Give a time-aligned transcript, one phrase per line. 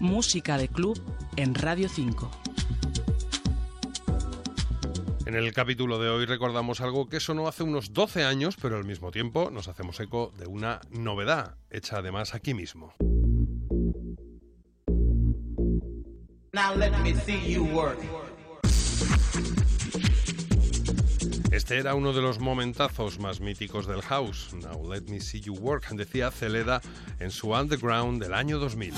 [0.00, 1.00] Música de club
[1.36, 2.30] en Radio 5.
[5.24, 8.84] En el capítulo de hoy recordamos algo que sonó hace unos 12 años, pero al
[8.84, 12.92] mismo tiempo nos hacemos eco de una novedad, hecha además aquí mismo.
[21.52, 24.52] Este era uno de los momentazos más míticos del house.
[24.52, 26.82] Now let me see you work, decía Celeda
[27.18, 28.92] en su Underground del año 2000.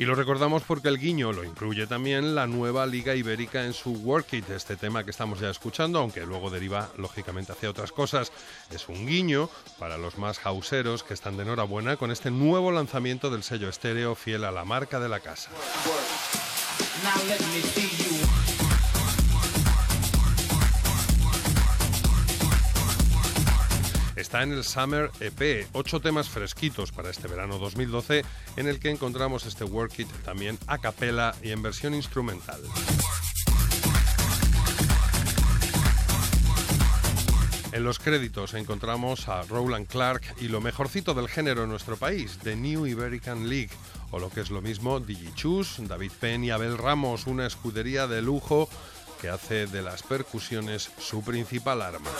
[0.00, 3.90] Y lo recordamos porque el guiño lo incluye también la nueva Liga Ibérica en su
[3.90, 8.32] Work It, este tema que estamos ya escuchando, aunque luego deriva lógicamente hacia otras cosas.
[8.70, 13.28] Es un guiño para los más hauseros que están de enhorabuena con este nuevo lanzamiento
[13.28, 15.50] del sello estéreo fiel a la marca de la casa.
[24.20, 28.24] Está en el Summer EP, ocho temas fresquitos para este verano 2012,
[28.56, 32.60] en el que encontramos este Work It también a capela y en versión instrumental.
[37.72, 42.38] En los créditos encontramos a Roland Clark y lo mejorcito del género en nuestro país,
[42.42, 43.70] The New Iberican League,
[44.10, 45.00] o lo que es lo mismo,
[45.34, 48.68] Chus, David Penn y Abel Ramos, una escudería de lujo
[49.20, 52.10] que hace de las percusiones su principal arma.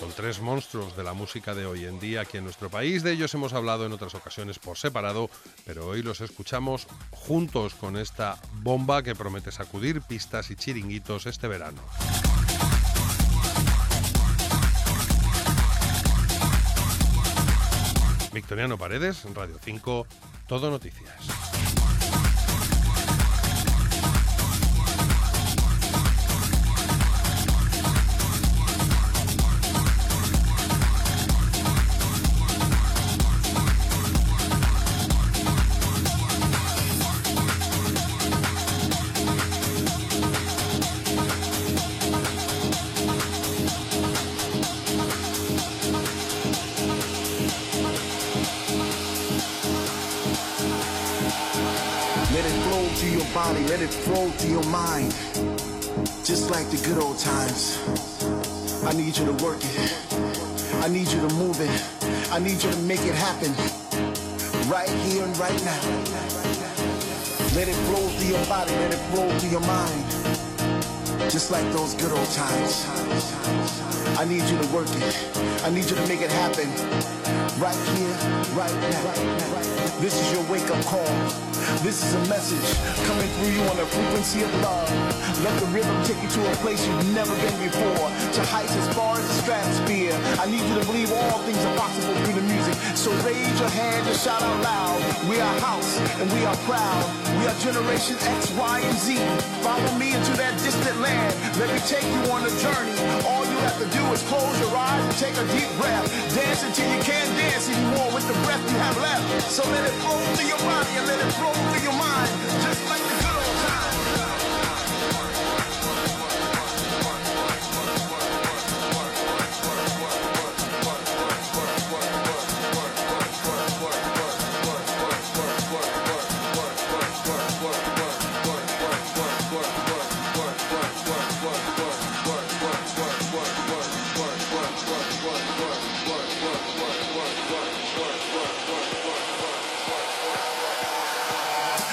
[0.00, 3.02] Son tres monstruos de la música de hoy en día aquí en nuestro país.
[3.02, 5.30] De ellos hemos hablado en otras ocasiones por separado,
[5.64, 11.46] pero hoy los escuchamos juntos con esta bomba que promete sacudir pistas y chiringuitos este
[11.46, 11.80] verano.
[18.32, 20.06] Victoriano Paredes, Radio 5,
[20.46, 21.37] Todo Noticias.
[53.38, 55.12] Body, let it flow to your mind.
[56.24, 57.78] Just like the good old times.
[58.84, 59.94] I need you to work it.
[60.82, 61.70] I need you to move it.
[62.32, 63.52] I need you to make it happen.
[64.68, 65.82] Right here and right now.
[67.54, 70.04] Let it flow through your body, let it flow through your mind.
[71.30, 72.86] Just like those good old times.
[74.18, 75.14] I need you to work it.
[75.64, 76.68] I need you to make it happen.
[77.62, 78.16] Right here,
[78.58, 79.78] right now.
[80.02, 81.06] This is your wake up call.
[81.86, 82.66] This is a message
[83.06, 84.90] coming through you on the frequency of love.
[85.44, 88.88] Let the rhythm take you to a place you've never been before, to heights as
[88.96, 90.14] far as the stratosphere.
[90.42, 92.74] I need you to believe all things are possible through the music.
[92.98, 94.98] So raise your hand and shout out loud.
[95.30, 97.04] We are house and we are proud.
[97.38, 99.14] We are generation X, Y, and Z.
[99.62, 101.30] Follow me into that distant land.
[101.62, 102.96] Let me take you on a journey.
[105.18, 106.06] Take a deep breath.
[106.32, 109.50] Dance until you can't dance anymore with the breath you have left.
[109.50, 112.30] So let it flow through your body and let it flow through your mind,
[112.62, 113.17] just like the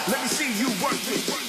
[0.07, 1.44] Let me see you work it.